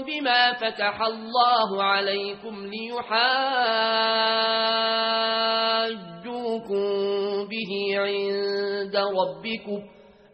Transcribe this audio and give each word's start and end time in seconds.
بما 0.00 0.52
فتح 0.52 1.02
الله 1.02 1.82
عليكم 1.82 2.66
ليحاجوكم 2.66 3.22
به 7.48 7.72
عند 7.96 8.96
ربكم 8.96 9.80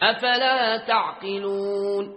أفلا 0.02 0.76
تعقلون 0.76 2.14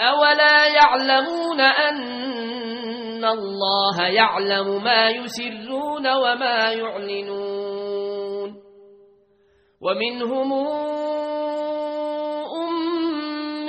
أولا 0.00 0.66
يعلمون 0.66 1.60
أن 1.60 3.24
الله 3.24 4.02
يعلم 4.02 4.84
ما 4.84 5.10
يسرون 5.10 6.06
وما 6.14 6.72
يعلنون 6.72 8.62
ومنهم 9.80 10.52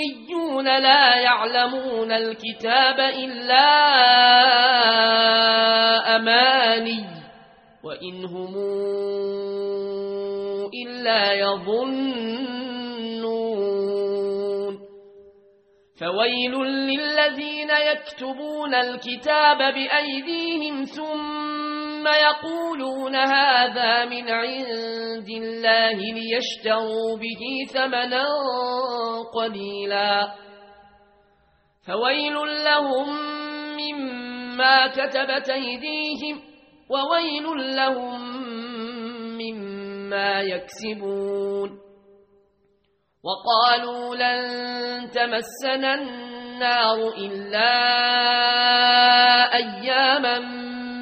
أميون 0.04 0.66
لا 0.66 1.16
يعلمون 1.16 2.12
الكتاب 2.12 3.00
إلا 3.00 3.70
أماني 6.16 7.06
وإنهم 7.84 8.56
إلا 10.86 11.34
يظنون. 11.34 12.64
فويل 16.00 16.54
للذين 16.64 17.70
يكتبون 17.92 18.74
الكتاب 18.76 19.58
بأيديهم 19.58 20.84
ثم 20.84 21.33
يقولون 22.08 23.16
هذا 23.16 24.06
من 24.06 24.30
عند 24.30 25.30
الله 25.30 25.98
ليشتروا 26.14 27.18
به 27.18 27.72
ثمنا 27.74 28.26
قليلا. 29.36 30.34
فويل 31.88 32.34
لهم 32.66 33.10
مما 33.78 34.88
كتبت 34.88 35.50
أيديهم 35.50 36.42
وويل 36.90 37.76
لهم 37.76 38.22
مما 39.38 40.42
يكسبون. 40.42 41.80
وقالوا 43.24 44.16
لن 44.16 44.44
تمسنا 45.10 45.94
النار 45.94 47.14
إلا 47.18 47.74
أياما 49.54 50.40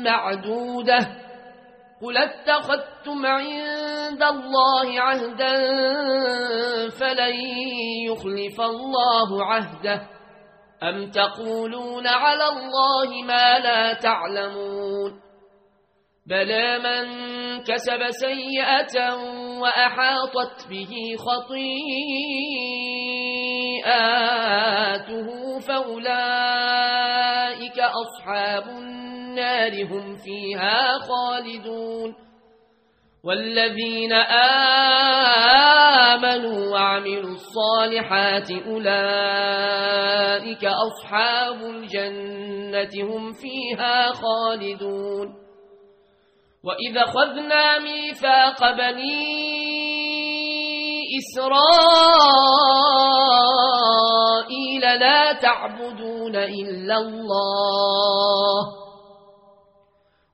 معدودة. 0.04 1.08
قل 2.02 2.18
اتخذتم 2.18 3.26
عند 3.26 4.24
الله 4.24 5.02
عهدا 5.02 5.58
فلن 6.90 7.36
يخلف 8.10 8.62
الله 8.62 9.46
عهده. 9.46 10.02
أم 10.84 11.12
تقولون 11.12 12.08
على 12.08 12.48
الله 12.50 13.24
ما 13.26 13.60
لا 13.60 13.94
تعلمون؟ 13.94 15.22
بلى 16.26 16.80
من 16.80 17.06
كسب 17.64 18.10
سيئة 18.10 19.16
وأحاطت 19.60 20.68
به 20.70 21.16
خطيئاته 21.18 21.70
فأولئك 25.60 26.20
أصحاب 27.80 28.68
النار. 28.68 29.01
هم 29.84 30.16
فيها 30.16 31.00
خالدون. 31.00 32.16
والذين 33.24 34.14
آمنوا 36.14 36.72
وعملوا 36.74 37.32
الصالحات 37.32 38.52
أولئك 38.52 39.06
أصحاب 40.66 41.62
الجنة 41.62 43.04
هم 43.04 43.32
فيها 43.32 44.12
خالدون. 44.14 45.28
وإذا 46.64 47.06
خذنا 47.06 47.80
ميثاق 47.80 48.72
بني 48.72 49.62
إسرائيل 51.20 51.62
لا 54.82 55.34
تعبدون 55.34 56.36
إلا 56.36 56.98
الله. 56.98 58.81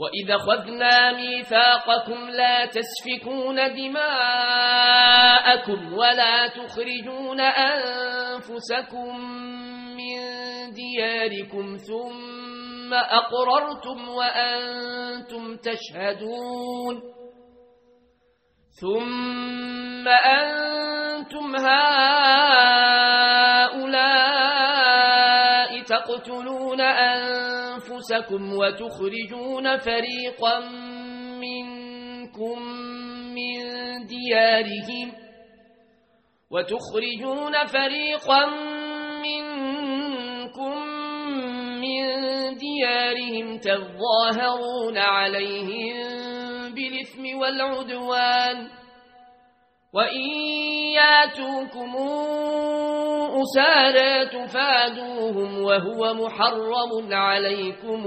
وإذا 0.00 0.36
خذنا 0.38 1.12
ميثاقكم 1.12 2.30
لا 2.30 2.66
تسفكون 2.66 3.56
دماءكم 3.74 5.00
ولا 5.92 6.46
تخرجون 6.48 7.40
أنفسكم 7.40 9.20
من 9.96 10.18
دياركم 10.72 11.76
ثم 11.76 12.94
أقررتم 12.94 14.08
وأنتم 14.08 15.56
تشهدون 15.56 17.02
ثم 18.80 20.08
أنتم 20.08 21.56
هؤلاء 21.56 23.00
تقتلون 25.82 26.80
أنفسكم 26.80 27.49
وتخرجون 28.52 29.76
فريقا 29.76 30.60
منكم 31.40 32.62
من 33.34 33.60
ديارهم 34.06 35.12
وتخرجون 36.50 37.64
فريقا 37.66 38.46
منكم 39.22 40.86
من 41.80 42.04
ديارهم 42.56 43.58
تظاهرون 43.58 44.98
عليهم 44.98 45.96
بالإثم 46.74 47.38
والعدوان 47.38 48.79
وإن 49.92 50.30
ياتوكم 50.94 51.96
أسارى 53.42 54.26
تفادوهم 54.26 55.62
وهو 55.62 56.14
محرم 56.14 57.12
عليكم 57.14 58.06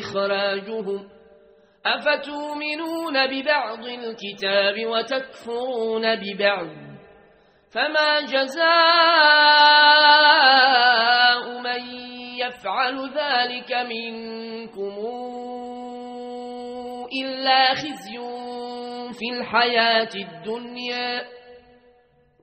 إخراجهم 0.00 1.08
أفتؤمنون 1.86 3.26
ببعض 3.26 3.86
الكتاب 3.86 4.86
وتكفرون 4.86 6.16
ببعض 6.16 6.66
فما 7.70 8.20
جزاء 8.20 8.62
من 11.60 11.82
يفعل 12.38 13.10
ذلك 13.14 13.72
منكم 13.72 14.94
إلا 17.22 17.74
خزي 17.74 18.31
في 19.22 19.30
الحياة 19.38 20.08
الدنيا 20.14 21.22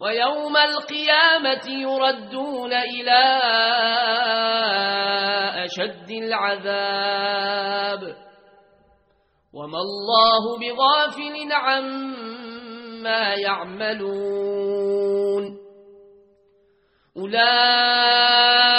ويوم 0.02 0.58
القيامة 0.58 1.68
يردون 1.68 2.74
إلى 2.74 3.24
أشد 5.66 6.12
العذاب 6.12 8.02
وما 9.54 9.78
الله 9.80 10.58
بغافل 10.60 11.52
عما 11.52 13.34
يعملون 13.34 14.80
أولئك 17.18 18.79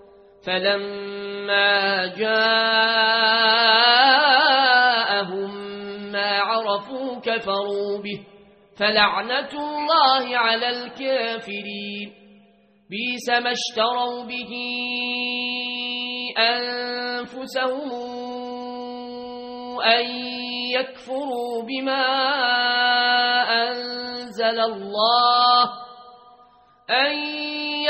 فلما 0.45 2.07
جاءهم 2.07 2.51
ما 6.11 6.39
عرفوا 6.39 7.19
كفروا 7.19 7.97
به 7.97 8.25
فلعنة 8.77 9.49
الله 9.53 10.37
على 10.37 10.69
الكافرين 10.69 12.13
بيس 12.89 13.29
ما 13.29 13.51
اشتروا 13.51 14.23
به 14.23 14.53
أنفسهم 16.37 17.91
أن 19.81 20.05
يكفروا 20.75 21.63
بما 21.63 22.05
أنزل 23.69 24.59
الله 24.59 25.63
أن 26.89 27.50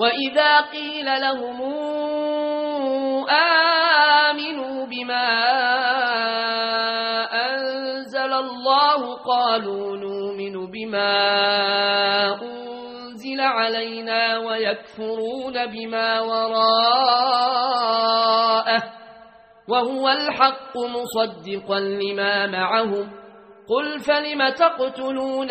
وإذا 0.00 0.60
قيل 0.60 1.06
لهم 1.20 1.60
آمنوا 3.30 4.86
بما 4.86 5.28
أنزل 7.32 8.32
الله 8.32 9.16
قالوا 9.16 9.96
نؤمن 9.96 10.70
بما 10.70 11.12
أنزل 12.42 13.40
علينا 13.40 14.38
ويكفرون 14.38 15.66
بما 15.66 16.20
وراءه 16.20 17.80
وهو 19.68 20.08
الحق 20.08 20.76
مصدقا 20.76 21.80
لما 21.80 22.46
معهم 22.46 23.12
قل 23.68 23.98
فلم 24.00 24.48
تقتلون 24.48 25.50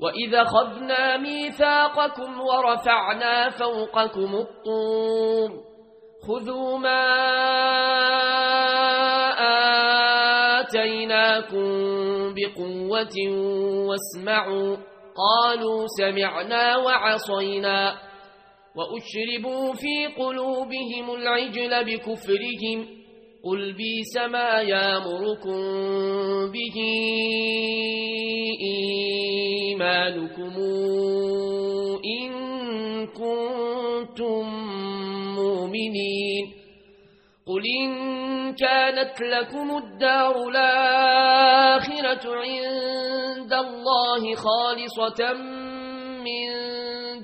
وإذا 0.00 0.44
خذنا 0.44 1.16
ميثاقكم 1.16 2.40
ورفعنا 2.40 3.50
فوقكم 3.50 4.34
الطور 4.34 5.50
خذوا 6.28 6.78
ما 6.78 7.04
آتيناكم 10.60 11.64
بقوة 12.34 13.16
واسمعوا 13.88 14.76
قالوا 15.16 15.86
سمعنا 15.98 16.76
وعصينا 16.76 17.94
وأشربوا 18.76 19.72
في 19.72 20.06
قلوبهم 20.18 21.14
العجل 21.14 21.84
بكفرهم 21.84 23.04
قل 23.44 23.72
بيس 23.72 24.16
ما 24.30 24.60
يامركم 24.60 25.60
به 26.52 26.76
إيمانكم 29.74 30.54
إن 32.20 32.30
كنتم 33.06 34.44
مؤمنين 35.34 36.46
قل 37.46 37.62
إن 37.80 37.90
كانت 38.54 39.20
لكم 39.20 39.76
الدار 39.76 40.48
الآخرة 40.48 42.24
عند 42.36 43.52
الله 43.52 44.34
خالصة 44.34 45.32
من 46.26 46.50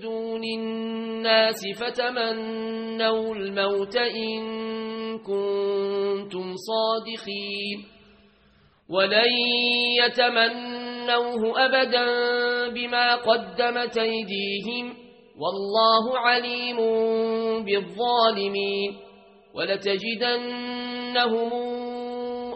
دون 0.01 0.45
الناس 0.45 1.61
فتمنوا 1.81 3.35
الموت 3.35 3.97
إن 3.97 4.41
كنتم 5.19 6.55
صادقين 6.57 8.00
ولن 8.91 9.31
يتمنوه 10.05 11.65
أبدا 11.65 12.05
بما 12.75 13.15
قدمت 13.15 13.99
أيديهم 13.99 14.95
والله 15.41 16.19
عليم 16.19 16.77
بالظالمين 17.65 18.91
ولتجدنهم 19.55 21.51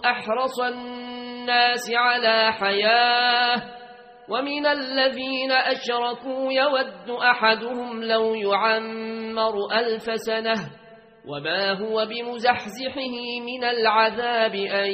أحرص 0.05 0.61
الناس 0.61 1.91
على 1.95 2.53
حياة 2.53 3.63
ومن 4.29 4.67
الذين 4.67 5.53
أشركوا 5.53 6.53
يود 6.53 7.11
أحدهم 7.11 8.03
لو 8.03 8.35
يعمر 8.35 9.55
ألف 9.73 10.03
سنة 10.03 10.55
وما 11.29 11.73
هو 11.73 12.07
بمزحزحه 12.07 13.15
من 13.47 13.65
العذاب 13.65 14.55
أن 14.55 14.91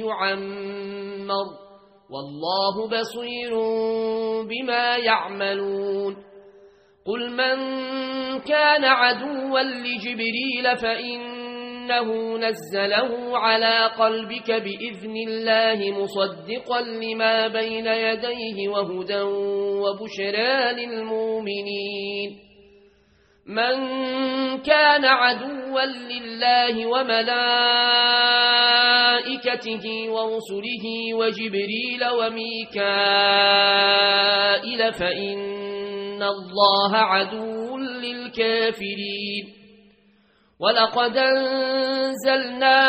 يعمر 0.00 1.46
والله 2.10 2.88
بصير 2.88 3.52
بما 4.44 4.96
يعملون 4.96 6.16
قل 7.06 7.30
من 7.30 7.56
كان 8.40 8.84
عدوا 8.84 9.60
لجبريل 9.60 10.76
فإنه 10.76 12.36
نزله 12.38 13.38
على 13.38 13.86
قلبك 13.98 14.50
بإذن 14.50 15.16
الله 15.28 16.00
مصدقا 16.02 16.80
لما 16.80 17.48
بين 17.48 17.86
يديه 17.86 18.68
وهدى 18.68 19.20
وبشرى 19.82 20.72
للمؤمنين 20.72 22.38
من 23.46 23.74
كان 24.62 25.04
عدوا 25.04 25.84
لله 25.84 26.86
وملائكته 26.86 27.30
ورسله 30.10 31.14
وجبريل 31.14 32.04
وميكائيل 32.18 32.92
فإن 34.92 36.22
الله 36.22 36.96
عدو 36.96 37.78
للكافرين. 37.78 39.54
ولقد 40.60 41.16
أنزلنا 41.16 42.80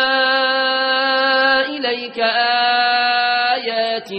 إليك 1.69 2.19
آيات 3.55 4.11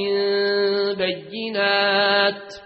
بينات 0.99 2.66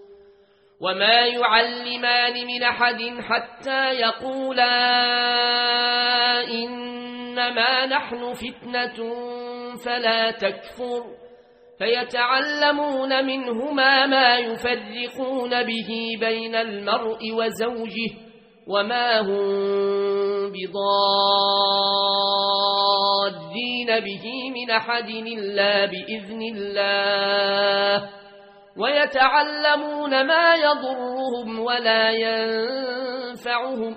وما 0.81 1.25
يعلمان 1.25 2.47
من 2.47 2.63
أحد 2.63 3.01
حتى 3.21 3.93
يقولا 3.93 4.73
إنما 6.49 7.85
نحن 7.85 8.33
فتنة 8.33 9.13
فلا 9.85 10.31
تكفر. 10.31 11.03
فيتعلمون 11.79 13.25
منهما 13.25 14.05
ما 14.05 14.37
يفرقون 14.37 15.63
به 15.63 16.17
بين 16.19 16.55
المرء 16.55 17.31
وزوجه 17.33 18.11
وما 18.67 19.19
هم 19.19 20.51
بضادين 20.51 20.79
به 23.99 24.51
من 24.51 24.71
أحد 24.71 25.09
إلا 25.09 25.85
بإذن 25.85 26.41
الله. 26.55 28.09
ويتعلمون 28.77 30.27
ما 30.27 30.55
يضرهم 30.55 31.59
ولا 31.59 32.11
ينفعهم 32.11 33.95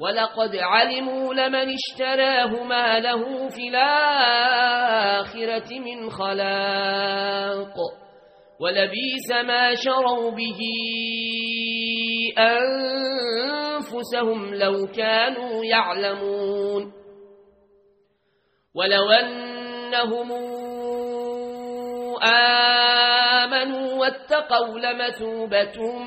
ولقد 0.00 0.56
علموا 0.56 1.34
لمن 1.34 1.74
اشتراه 1.74 2.62
ما 2.64 2.98
له 2.98 3.48
في 3.48 3.68
الآخرة 3.68 4.98
من 5.78 6.10
خلاق 6.10 7.74
ولبيس 8.60 9.30
ما 9.46 9.74
شروا 9.74 10.30
به 10.30 10.58
أنفسهم 13.80 14.54
لو 14.54 14.86
كانوا 14.86 15.64
يعلمون 15.64 16.92
ولو 18.74 19.10
أنهم 19.10 20.32
آمنوا 22.22 23.29
واتقوا 23.98 24.78
لمثوبة 24.78 25.98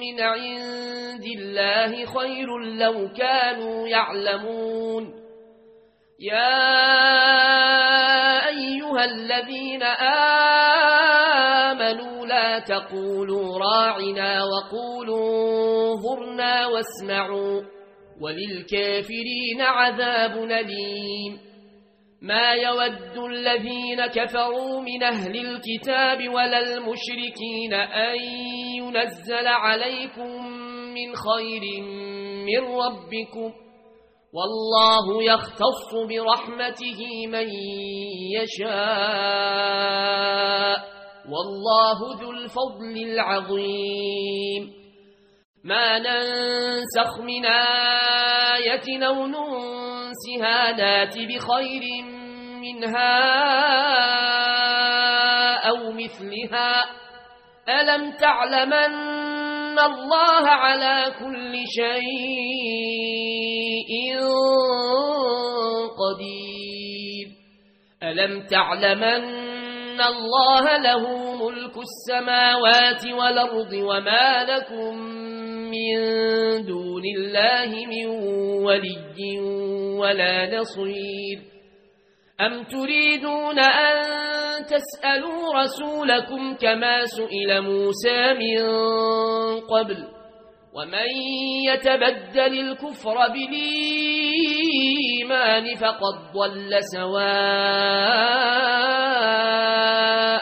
من 0.00 0.20
عند 0.20 1.24
الله 1.38 2.06
خير 2.06 2.58
لو 2.58 3.08
كانوا 3.16 3.88
يعلمون. 3.88 5.22
يا 6.20 6.72
أيها 8.48 9.04
الذين 9.04 9.82
آمنوا 11.72 12.26
لا 12.26 12.58
تقولوا 12.58 13.58
راعنا 13.58 14.44
وقولوا 14.44 15.92
انظرنا 15.92 16.66
واسمعوا 16.66 17.62
وللكافرين 18.20 19.60
عذاب 19.60 20.38
نليم 20.38 21.51
ما 22.22 22.52
يود 22.52 23.18
الذين 23.18 24.06
كفروا 24.06 24.80
من 24.80 25.02
أهل 25.02 25.36
الكتاب 25.36 26.28
ولا 26.34 26.58
المشركين 26.58 27.74
أن 27.74 28.20
ينزل 28.76 29.46
عليكم 29.46 30.46
من 30.94 31.14
خير 31.16 31.82
من 32.46 32.58
ربكم 32.58 33.52
والله 34.34 35.22
يختص 35.22 35.94
برحمته 36.08 37.26
من 37.26 37.48
يشاء 38.42 39.82
والله 41.32 41.98
ذو 42.20 42.30
الفضل 42.30 42.96
العظيم 42.96 44.72
ما 45.64 45.98
ننسخ 45.98 47.20
من 47.20 47.46
آية 47.46 49.06
أو 49.06 49.26
ننسها 50.22 50.72
نات 50.72 51.18
بخير 51.18 51.82
منها 52.60 53.18
أو 55.68 55.92
مثلها؟ 55.92 56.84
ألم 57.68 58.12
تعلمن 58.12 59.78
الله 59.78 60.48
على 60.48 61.12
كل 61.18 61.54
شيء 61.66 63.12
قدير؟ 65.98 67.28
ألم 68.02 68.46
تعلمن 68.46 69.42
الله 70.00 70.76
له 70.76 71.34
ملك 71.46 71.74
السماوات 71.76 73.06
والأرض 73.06 73.72
وما 73.72 74.44
لكم 74.44 74.96
من 75.70 75.96
دون 76.66 77.02
الله 77.16 77.86
من 77.86 78.06
ولي 78.64 79.71
ولا 80.02 80.58
نصير. 80.58 81.38
أم 82.40 82.64
تريدون 82.64 83.58
أن 83.58 84.02
تسألوا 84.64 85.62
رسولكم 85.62 86.54
كما 86.54 87.04
سئل 87.04 87.60
موسى 87.60 88.32
من 88.32 88.62
قبل؟ 89.60 90.08
ومن 90.74 91.08
يتبدل 91.66 92.60
الكفر 92.60 93.14
بالإيمان 94.48 95.74
فقد 95.74 96.14
ضل 96.34 96.70
سواء 96.80 97.22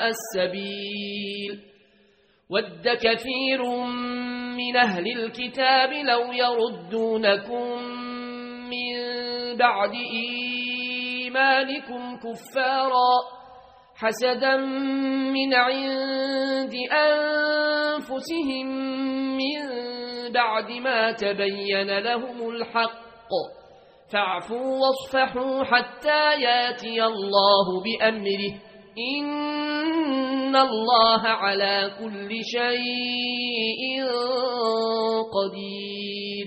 السبيل. 0.08 1.60
ود 2.50 2.88
كثير 2.88 3.62
من 4.56 4.76
أهل 4.76 5.06
الكتاب 5.06 5.92
لو 5.92 6.32
يردونكم 6.32 7.82
من 8.70 8.96
بعد 9.58 9.94
إيمانكم 9.94 12.16
كفارا 12.16 13.12
حسدا 13.96 14.56
من 15.36 15.54
عند 15.54 16.74
أنفسهم 16.92 18.66
من 19.36 19.58
بعد 20.32 20.70
ما 20.70 21.12
تبين 21.12 21.98
لهم 21.98 22.50
الحق. 22.50 23.30
فاعفوا 24.12 24.78
واصفحوا 24.80 25.64
حتى 25.64 26.42
ياتي 26.42 27.04
الله 27.04 27.82
بأمره. 27.84 28.54
إن 29.14 30.56
الله 30.56 31.22
على 31.22 31.90
كل 31.98 32.30
شيء 32.44 34.04
قدير. 35.36 36.46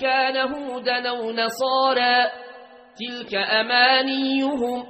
كان 0.00 0.36
هودا 0.36 1.08
أو 1.08 1.30
نصارا 1.30 2.30
تلك 3.00 3.34
أمانيهم 3.34 4.82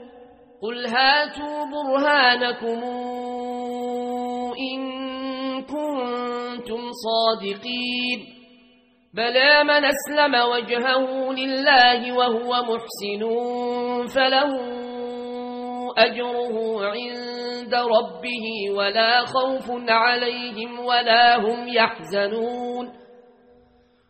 قل 0.63 0.87
هاتوا 0.87 1.65
برهانكم 1.73 2.85
إن 4.73 4.81
كنتم 5.63 6.81
صادقين 6.93 8.41
بلى 9.15 9.65
من 9.65 9.85
أسلم 9.85 10.35
وجهه 10.35 11.33
لله 11.33 12.13
وهو 12.13 12.63
محسن 12.63 13.23
فله 14.15 14.81
أجره 15.99 16.87
عند 16.87 17.75
ربه 17.75 18.71
ولا 18.77 19.25
خوف 19.25 19.71
عليهم 19.89 20.81
ولا 20.81 21.37
هم 21.37 21.69
يحزنون 21.69 23.00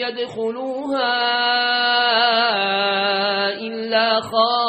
يدخلوها 0.00 1.12
إلا 3.52 4.20
خائفين. 4.20 4.60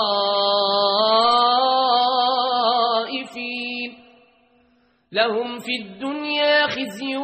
لهم 5.12 5.58
في 5.60 5.76
الدنيا 5.82 6.68
خزي 6.68 7.18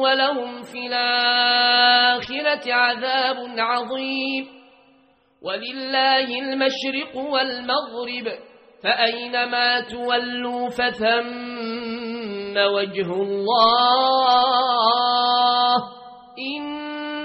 ولهم 0.00 0.62
في 0.62 0.86
الآخرة 0.86 2.72
عذاب 2.72 3.36
عظيم. 3.58 4.46
ولله 5.42 6.38
المشرق 6.38 7.16
والمغرب 7.16 8.26
فأينما 8.84 9.80
تولوا 9.80 10.68
فثم 10.68 12.56
وجه 12.56 13.12
الله. 13.12 14.50
إن 16.56 16.79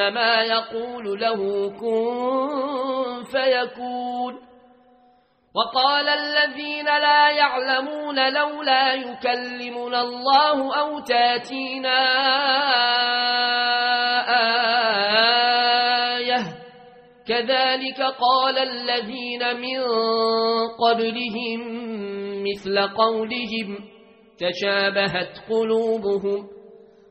فإنما 0.00 0.42
يقول 0.42 1.20
له 1.20 1.70
كن 1.70 3.24
فيكون. 3.24 4.34
وقال 5.54 6.08
الذين 6.08 6.84
لا 6.84 7.30
يعلمون 7.30 8.32
لولا 8.32 8.94
يكلمنا 8.94 10.02
الله 10.02 10.80
أو 10.80 11.00
تأتينا 11.00 12.00
آية. 16.16 16.44
كذلك 17.28 18.00
قال 18.00 18.58
الذين 18.58 19.56
من 19.56 19.80
قبلهم 20.80 21.60
مثل 22.42 22.78
قولهم 22.96 23.78
تشابهت 24.38 25.38
قلوبهم. 25.50 26.59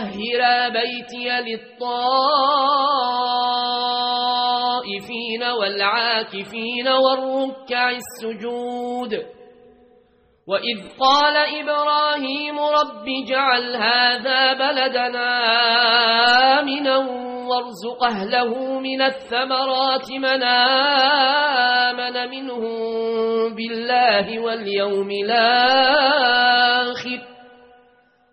طهر 0.00 0.70
بيتي 0.70 1.28
للطائفين 1.40 1.82
والعاكفين 5.42 6.88
والركع 6.88 7.90
السجود. 7.90 9.12
وإذ 10.46 10.78
قال 11.00 11.36
إبراهيم 11.36 12.58
رب 12.58 13.06
جعل 13.28 13.76
هذا 13.76 14.52
بلدنا 14.52 15.28
آمنا 16.60 16.96
وارزق 17.48 18.04
أهله 18.04 18.78
من 18.80 19.02
الثمرات 19.02 20.10
من 20.10 20.42
آمن 20.42 22.30
منهم 22.30 23.54
بالله 23.54 24.40
واليوم 24.40 25.10
الآخر. 25.10 26.10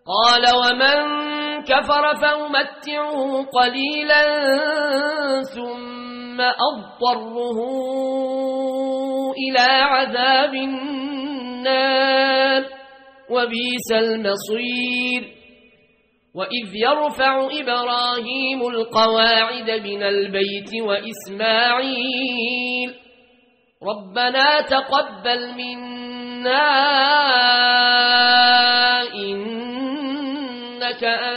قال 0.07 0.43
ومن 0.55 1.26
كفر 1.67 2.15
فأمتعه 2.21 3.43
قليلا 3.43 4.23
ثم 5.55 6.41
أضطره 6.41 7.59
إلى 9.37 9.67
عذاب 9.69 10.53
النار 10.53 11.47
وبيس 13.29 13.91
المصير. 13.91 15.37
وإذ 16.37 16.69
يرفع 16.75 17.47
إبراهيم 17.61 18.67
القواعد 18.67 19.69
من 19.71 20.03
البيت 20.03 20.71
وإسماعيل 20.81 22.27
ربنا 23.83 24.61
تقبل 24.61 25.53
منا 25.57 26.69
إنك 29.13 31.03
أنت 31.03 31.36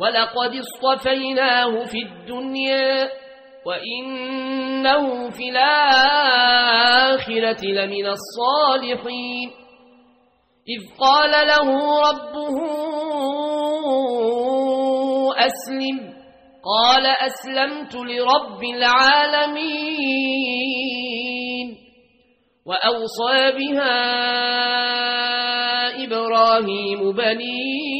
ولقد 0.00 0.54
اصطفيناه 0.54 1.84
في 1.84 1.98
الدنيا 2.02 3.08
وإنه 3.66 5.30
في 5.30 5.48
الآخرة 5.48 6.36
لمن 7.64 8.06
الصالحين. 8.06 9.50
إذ 10.68 10.80
قال 11.00 11.30
له 11.30 11.68
ربه 12.10 12.56
أسلم. 15.38 15.98
قال 16.64 17.06
أسلمت 17.06 17.94
لرب 17.94 18.64
العالمين. 18.76 19.70
وأوصى 22.66 23.52
بها 23.58 24.00
إبراهيم 26.04 27.12
بنيه. 27.12 27.99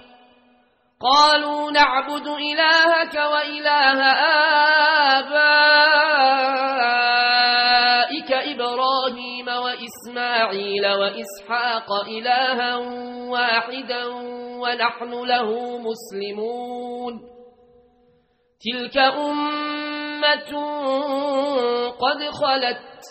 قالوا 1.01 1.71
نعبد 1.71 2.27
إلهك 2.27 3.15
وإله 3.15 4.01
آبائك 7.01 8.31
إبراهيم 8.31 9.47
وإسماعيل 9.47 10.87
وإسحاق 10.87 11.89
إلها 12.07 12.75
واحدا 13.29 14.05
ونحن 14.61 15.11
له 15.25 15.77
مسلمون. 15.77 17.13
تلك 18.61 18.97
أمة 18.97 20.51
قد 21.89 22.19
خلت 22.29 23.01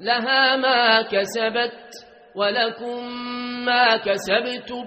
لها 0.00 0.56
ما 0.56 1.02
كسبت 1.02 1.90
ولكم 2.36 3.04
ما 3.64 3.96
كسبتم. 3.96 4.86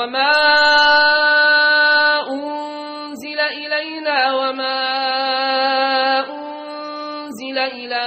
وما 0.00 0.32
أنزل 2.32 3.40
إلينا 3.40 4.32
وما 4.32 4.80
أنزل 6.28 7.58
إلى 7.58 8.04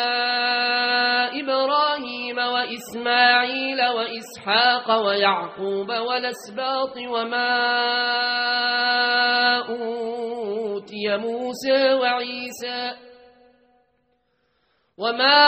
إبراهيم 1.42 2.38
وإسماعيل 2.38 3.80
وإسحاق 3.88 5.06
ويعقوب 5.06 5.90
والأسباط 5.90 6.98
وما 6.98 7.54
أوتي 9.70 11.18
موسى 11.18 11.94
وعيسى 11.94 12.92
وما 14.98 15.44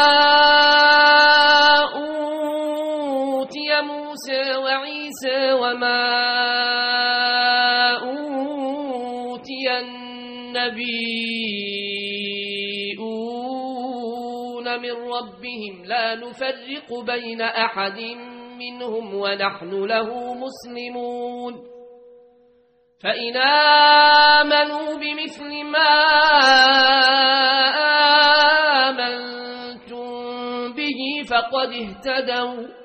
أوتي 1.96 3.82
موسى 3.82 4.56
وعيسى 4.58 5.54
وما 5.54 6.25
النبيون 13.86 14.82
من 14.82 14.92
ربهم 14.92 15.86
لا 15.86 16.16
نفرق 16.16 17.00
بين 17.06 17.42
أحد 17.42 18.00
منهم 18.60 19.14
ونحن 19.16 19.70
له 19.86 20.34
مسلمون 20.34 21.54
فإن 23.04 23.38
آمنوا 23.38 24.96
بمثل 24.98 25.64
ما 25.64 25.96
آمنتم 28.90 30.08
به 30.74 31.24
فقد 31.30 31.74
اهتدوا 31.74 32.85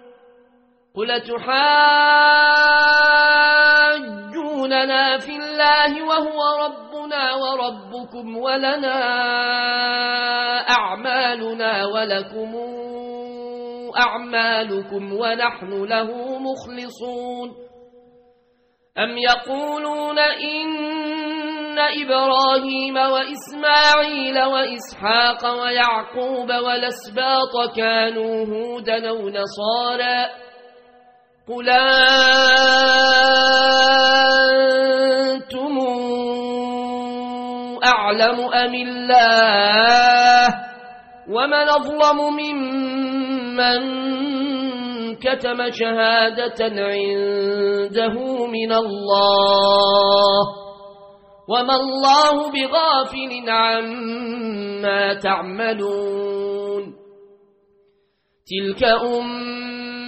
قل 0.95 1.21
تحاجوننا 3.91 5.17
في 5.17 5.35
الله 5.35 6.03
وهو 6.07 6.65
ربنا 6.65 7.33
وربكم 7.35 8.37
ولنا 8.37 8.99
أعمالنا 10.69 11.85
ولكم 11.85 12.55
أعمالكم 13.97 15.13
ونحن 15.13 15.83
له 15.83 16.39
مخلصون 16.39 17.49
أم 18.97 19.17
يقولون 19.17 20.19
إن 20.19 21.79
إبراهيم 21.79 22.95
وإسماعيل 22.97 24.43
وإسحاق 24.43 25.61
ويعقوب 25.61 26.49
والأسباط 26.51 27.75
كانوا 27.75 28.45
هودا 28.45 29.09
أو 29.09 29.29
نصارا 29.29 30.50
قل 31.47 31.69
أنتم 34.81 35.77
أعلم 37.85 38.39
أم 38.39 38.73
الله 38.75 40.47
ومن 41.29 41.53
أظلم 41.69 42.17
ممن 42.33 43.81
كتم 45.15 45.71
شهادة 45.71 46.61
عنده 46.61 48.15
من 48.47 48.71
الله 48.71 50.61
وما 51.49 51.75
الله 51.75 52.51
بغافل 52.51 53.49
عما 53.49 55.13
تعملون 55.13 56.83
تلك 58.47 58.83